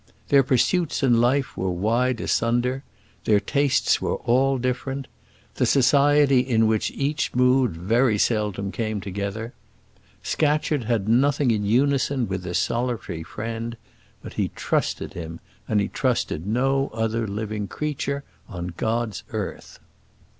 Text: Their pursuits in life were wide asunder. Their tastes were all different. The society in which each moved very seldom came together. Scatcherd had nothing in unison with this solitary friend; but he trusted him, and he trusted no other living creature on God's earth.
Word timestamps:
Their 0.29 0.41
pursuits 0.41 1.03
in 1.03 1.21
life 1.21 1.55
were 1.55 1.69
wide 1.69 2.19
asunder. 2.21 2.83
Their 3.25 3.39
tastes 3.39 4.01
were 4.01 4.15
all 4.15 4.57
different. 4.57 5.05
The 5.57 5.67
society 5.67 6.39
in 6.39 6.65
which 6.65 6.89
each 6.95 7.35
moved 7.35 7.77
very 7.77 8.17
seldom 8.17 8.71
came 8.71 8.99
together. 8.99 9.53
Scatcherd 10.23 10.85
had 10.85 11.07
nothing 11.07 11.51
in 11.51 11.65
unison 11.67 12.27
with 12.27 12.41
this 12.41 12.57
solitary 12.57 13.21
friend; 13.21 13.77
but 14.23 14.33
he 14.33 14.49
trusted 14.55 15.13
him, 15.13 15.39
and 15.67 15.79
he 15.79 15.87
trusted 15.87 16.47
no 16.47 16.89
other 16.95 17.27
living 17.27 17.67
creature 17.67 18.23
on 18.49 18.73
God's 18.77 19.21
earth. 19.29 19.77